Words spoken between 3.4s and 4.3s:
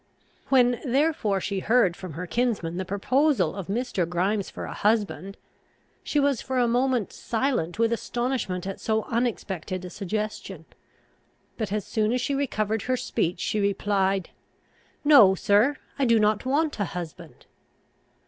of Mr.